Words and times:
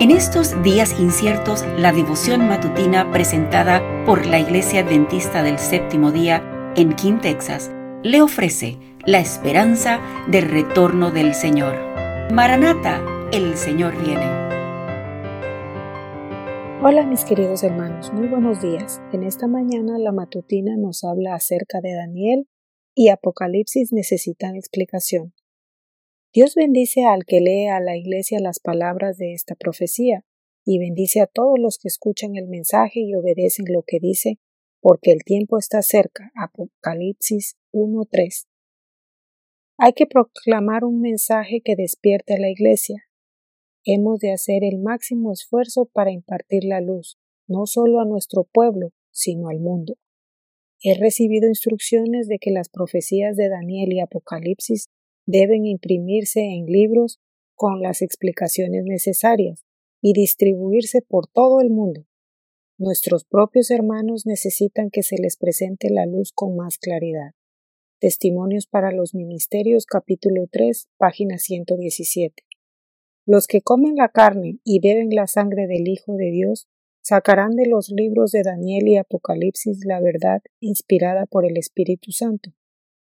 En 0.00 0.12
estos 0.12 0.62
días 0.62 1.00
inciertos, 1.00 1.64
la 1.76 1.90
devoción 1.90 2.46
matutina 2.46 3.10
presentada 3.10 3.82
por 4.06 4.26
la 4.26 4.38
Iglesia 4.38 4.82
Adventista 4.82 5.42
del 5.42 5.58
Séptimo 5.58 6.12
Día 6.12 6.72
en 6.76 6.94
King, 6.94 7.18
Texas, 7.20 7.72
le 8.04 8.22
ofrece 8.22 8.78
la 9.06 9.18
esperanza 9.18 9.98
del 10.28 10.48
retorno 10.48 11.10
del 11.10 11.34
Señor. 11.34 11.74
Maranata, 12.32 13.02
el 13.32 13.56
Señor 13.56 14.00
viene. 14.00 14.22
Hola 16.80 17.04
mis 17.04 17.24
queridos 17.24 17.64
hermanos, 17.64 18.12
muy 18.12 18.28
buenos 18.28 18.62
días. 18.62 19.00
En 19.12 19.24
esta 19.24 19.48
mañana 19.48 19.98
la 19.98 20.12
matutina 20.12 20.76
nos 20.76 21.02
habla 21.02 21.34
acerca 21.34 21.80
de 21.80 21.94
Daniel 21.94 22.46
y 22.94 23.08
Apocalipsis 23.08 23.92
necesitan 23.92 24.54
explicación. 24.54 25.32
Dios 26.32 26.54
bendice 26.54 27.04
al 27.04 27.24
que 27.24 27.40
lee 27.40 27.68
a 27.68 27.80
la 27.80 27.96
iglesia 27.96 28.38
las 28.40 28.60
palabras 28.60 29.16
de 29.16 29.32
esta 29.32 29.54
profecía, 29.54 30.24
y 30.64 30.78
bendice 30.78 31.22
a 31.22 31.26
todos 31.26 31.58
los 31.58 31.78
que 31.78 31.88
escuchan 31.88 32.36
el 32.36 32.46
mensaje 32.46 33.00
y 33.00 33.14
obedecen 33.14 33.64
lo 33.72 33.82
que 33.86 33.98
dice, 34.00 34.38
porque 34.80 35.12
el 35.12 35.24
tiempo 35.24 35.56
está 35.58 35.80
cerca. 35.80 36.30
Apocalipsis 36.34 37.56
1.3. 37.72 38.46
Hay 39.78 39.94
que 39.94 40.06
proclamar 40.06 40.84
un 40.84 41.00
mensaje 41.00 41.62
que 41.64 41.74
despierte 41.74 42.34
a 42.34 42.38
la 42.38 42.50
iglesia. 42.50 43.04
Hemos 43.84 44.18
de 44.18 44.32
hacer 44.32 44.64
el 44.64 44.78
máximo 44.78 45.32
esfuerzo 45.32 45.86
para 45.86 46.10
impartir 46.10 46.64
la 46.64 46.82
luz, 46.82 47.16
no 47.46 47.64
solo 47.64 48.00
a 48.00 48.04
nuestro 48.04 48.44
pueblo, 48.44 48.92
sino 49.10 49.48
al 49.48 49.60
mundo. 49.60 49.94
He 50.82 50.98
recibido 50.98 51.48
instrucciones 51.48 52.28
de 52.28 52.38
que 52.38 52.50
las 52.50 52.68
profecías 52.68 53.36
de 53.36 53.48
Daniel 53.48 53.94
y 53.94 54.00
Apocalipsis 54.00 54.90
deben 55.28 55.66
imprimirse 55.66 56.40
en 56.40 56.64
libros 56.64 57.20
con 57.54 57.82
las 57.82 58.00
explicaciones 58.00 58.84
necesarias 58.86 59.62
y 60.00 60.14
distribuirse 60.14 61.02
por 61.02 61.26
todo 61.26 61.60
el 61.60 61.68
mundo. 61.68 62.06
Nuestros 62.78 63.26
propios 63.26 63.70
hermanos 63.70 64.24
necesitan 64.24 64.88
que 64.88 65.02
se 65.02 65.18
les 65.18 65.36
presente 65.36 65.90
la 65.90 66.06
luz 66.06 66.32
con 66.32 66.56
más 66.56 66.78
claridad. 66.78 67.32
Testimonios 68.00 68.66
para 68.66 68.90
los 68.90 69.14
Ministerios 69.14 69.84
capítulo 69.84 70.46
3, 70.50 70.88
página 70.96 71.36
117. 71.36 72.44
Los 73.26 73.46
que 73.48 73.60
comen 73.60 73.96
la 73.96 74.08
carne 74.08 74.60
y 74.64 74.80
beben 74.80 75.10
la 75.10 75.26
sangre 75.26 75.66
del 75.66 75.88
Hijo 75.88 76.14
de 76.14 76.30
Dios 76.30 76.68
sacarán 77.02 77.54
de 77.54 77.66
los 77.66 77.90
libros 77.90 78.30
de 78.30 78.44
Daniel 78.44 78.88
y 78.88 78.96
Apocalipsis 78.96 79.84
la 79.84 80.00
verdad 80.00 80.40
inspirada 80.58 81.26
por 81.26 81.44
el 81.44 81.58
Espíritu 81.58 82.12
Santo. 82.12 82.54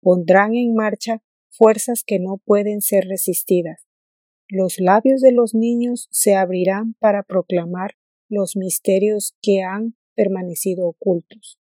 Pondrán 0.00 0.54
en 0.54 0.74
marcha 0.74 1.20
fuerzas 1.56 2.04
que 2.04 2.18
no 2.18 2.38
pueden 2.38 2.80
ser 2.80 3.04
resistidas. 3.04 3.86
Los 4.48 4.78
labios 4.78 5.20
de 5.20 5.32
los 5.32 5.54
niños 5.54 6.08
se 6.10 6.34
abrirán 6.34 6.94
para 7.00 7.22
proclamar 7.22 7.96
los 8.28 8.56
misterios 8.56 9.34
que 9.42 9.62
han 9.62 9.96
permanecido 10.14 10.86
ocultos. 10.86 11.58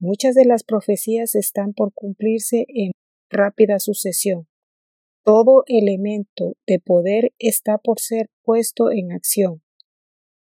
Muchas 0.00 0.34
de 0.34 0.44
las 0.44 0.64
profecías 0.64 1.34
están 1.34 1.74
por 1.74 1.92
cumplirse 1.92 2.66
en 2.68 2.92
rápida 3.30 3.78
sucesión. 3.78 4.48
Todo 5.24 5.64
elemento 5.66 6.56
de 6.66 6.80
poder 6.80 7.32
está 7.38 7.78
por 7.78 8.00
ser 8.00 8.30
puesto 8.42 8.90
en 8.90 9.12
acción. 9.12 9.62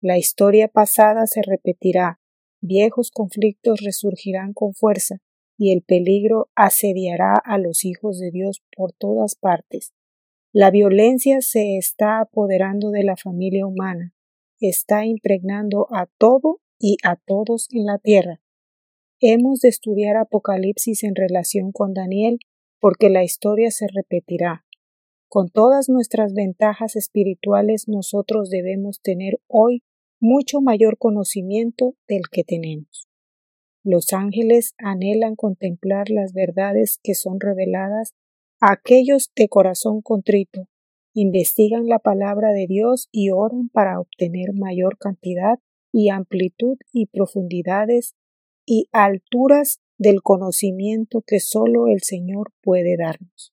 La 0.01 0.19
historia 0.19 0.69
pasada 0.69 1.27
se 1.27 1.41
repetirá, 1.43 2.21
viejos 2.61 3.11
conflictos 3.11 3.81
resurgirán 3.81 4.53
con 4.53 4.75
fuerza, 4.75 5.23
y 5.57 5.73
el 5.73 5.83
peligro 5.83 6.49
asediará 6.55 7.35
a 7.35 7.59
los 7.59 7.85
hijos 7.85 8.19
de 8.19 8.31
Dios 8.31 8.63
por 8.77 8.93
todas 8.93 9.35
partes. 9.35 9.93
La 10.53 10.71
violencia 10.71 11.41
se 11.41 11.77
está 11.77 12.21
apoderando 12.21 12.91
de 12.91 13.05
la 13.05 13.17
familia 13.17 13.67
humana, 13.67 14.15
está 14.61 15.05
impregnando 15.05 15.89
a 15.91 16.07
todo 16.19 16.61
y 16.79 16.97
a 17.03 17.17
todos 17.17 17.69
en 17.73 17.87
la 17.87 17.99
tierra. 17.99 18.41
Hemos 19.21 19.61
de 19.61 19.69
estudiar 19.69 20.17
Apocalipsis 20.17 21.03
en 21.03 21.15
relación 21.15 21.73
con 21.73 21.95
Daniel 21.95 22.39
porque 22.81 23.09
la 23.09 23.25
historia 23.25 23.71
se 23.71 23.87
repetirá. 23.89 24.65
Con 25.29 25.49
todas 25.49 25.89
nuestras 25.89 26.35
ventajas 26.35 26.95
espirituales 26.95 27.89
nosotros 27.89 28.51
debemos 28.51 29.01
tener 29.01 29.41
hoy 29.49 29.83
mucho 30.21 30.61
mayor 30.61 30.99
conocimiento 30.99 31.97
del 32.07 32.23
que 32.31 32.45
tenemos. 32.45 33.09
Los 33.85 34.15
ángeles 34.15 34.75
anhelan 34.79 35.37
contemplar 35.37 36.09
las 36.09 36.33
verdades 36.33 36.99
que 37.03 37.15
son 37.15 37.39
reveladas 37.39 38.15
a 38.59 38.73
aquellos 38.73 39.31
de 39.37 39.49
corazón 39.49 40.01
contrito, 40.01 40.69
investigan 41.13 41.87
la 41.87 41.99
palabra 41.99 42.53
de 42.53 42.67
Dios 42.67 43.09
y 43.13 43.31
oran 43.31 43.69
para 43.69 44.01
obtener 44.01 44.55
mayor 44.55 44.97
cantidad 44.97 45.59
y 45.93 46.09
amplitud 46.09 46.79
y 46.93 47.07
profundidades 47.07 48.15
y 48.65 48.89
alturas 48.91 49.81
del 49.99 50.23
conocimiento 50.23 51.21
que 51.21 51.39
sólo 51.39 51.87
el 51.87 52.03
Señor 52.03 52.53
puede 52.63 52.97
darnos. 52.97 53.53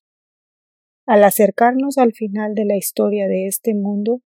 Al 1.06 1.24
acercarnos 1.24 1.98
al 1.98 2.14
final 2.14 2.54
de 2.54 2.64
la 2.64 2.76
historia 2.76 3.28
de 3.28 3.46
este 3.46 3.74
mundo, 3.74 4.22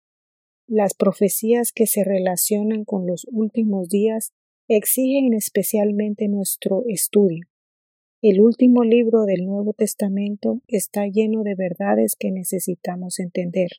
las 0.67 0.95
profecías 0.95 1.71
que 1.71 1.87
se 1.87 2.03
relacionan 2.03 2.85
con 2.85 3.07
los 3.07 3.27
últimos 3.31 3.89
días 3.89 4.33
exigen 4.77 5.35
especialmente 5.35 6.29
nuestro 6.29 6.85
estudio. 6.87 7.47
El 8.23 8.41
último 8.41 8.85
libro 8.85 9.25
del 9.25 9.45
Nuevo 9.45 9.73
Testamento 9.73 10.61
está 10.69 11.07
lleno 11.07 11.43
de 11.43 11.55
verdades 11.55 12.15
que 12.17 12.31
necesitamos 12.31 13.19
entender. 13.19 13.71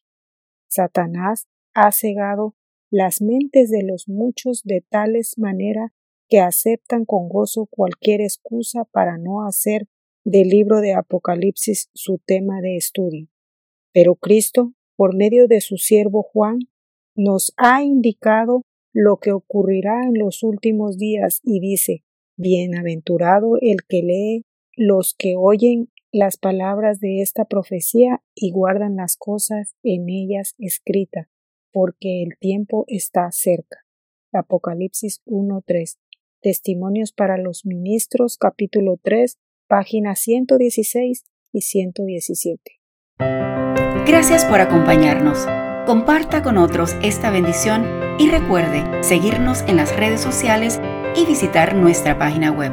Satanás 0.68 1.48
ha 1.74 1.92
cegado 1.92 2.56
las 2.90 3.22
mentes 3.22 3.70
de 3.70 3.84
los 3.84 4.08
muchos 4.08 4.64
de 4.64 4.82
tales 4.82 5.38
manera 5.38 5.94
que 6.28 6.40
aceptan 6.40 7.06
con 7.06 7.30
gozo 7.30 7.68
cualquier 7.68 8.22
excusa 8.22 8.86
para 8.86 9.18
no 9.18 9.46
hacer 9.48 9.88
del 10.26 10.50
libro 10.50 10.82
de 10.82 10.94
Apocalipsis 10.94 11.90
su 11.94 12.18
tema 12.18 12.62
de 12.62 12.76
estudio. 12.76 13.28
Pero 13.94 14.16
Cristo, 14.16 14.74
por 14.96 15.16
medio 15.16 15.48
de 15.48 15.62
su 15.62 15.78
siervo 15.78 16.24
Juan, 16.24 16.60
nos 17.16 17.54
ha 17.58 17.84
indicado 17.84 18.64
lo 18.94 19.18
que 19.18 19.32
ocurrirá 19.32 20.04
en 20.04 20.18
los 20.18 20.44
últimos 20.44 20.98
días 20.98 21.42
y 21.44 21.60
dice, 21.60 22.04
Bienaventurado 22.36 23.58
el 23.62 23.84
que 23.88 24.02
lee 24.02 24.46
los 24.76 25.14
que 25.18 25.36
oyen 25.38 25.90
las 26.12 26.38
palabras 26.38 27.00
de 27.00 27.22
esta 27.22 27.46
profecía 27.46 28.24
y 28.36 28.52
guardan 28.52 28.96
las 28.96 29.18
cosas 29.18 29.76
en 29.84 30.10
ellas 30.10 30.56
escritas, 30.60 31.28
porque 31.72 32.24
el 32.24 32.38
tiempo 32.40 32.86
está 32.88 33.32
cerca. 33.32 33.80
Apocalipsis 34.32 35.22
1.3. 35.26 35.98
Testimonios 36.42 37.14
para 37.14 37.38
los 37.38 37.66
ministros, 37.66 38.38
capítulo 38.38 39.00
3, 39.02 39.40
páginas 39.68 40.20
116 40.20 41.24
y 41.52 41.62
117. 41.62 42.62
Gracias 44.06 44.46
por 44.46 44.60
acompañarnos. 44.60 45.46
Comparta 45.86 46.44
con 46.44 46.58
otros 46.58 46.96
esta 47.04 47.32
bendición 47.32 48.03
y 48.18 48.30
recuerde 48.30 49.04
seguirnos 49.04 49.64
en 49.68 49.78
las 49.78 49.96
redes 49.96 50.22
sociales 50.22 50.80
y 51.16 51.26
visitar 51.26 51.76
nuestra 51.76 52.18
página 52.18 52.52
web. 52.52 52.72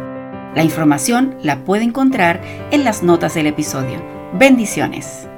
La 0.54 0.64
información 0.64 1.36
la 1.42 1.64
puede 1.64 1.84
encontrar 1.84 2.40
en 2.70 2.84
las 2.84 3.02
notas 3.02 3.34
del 3.34 3.46
episodio. 3.46 4.02
Bendiciones. 4.34 5.28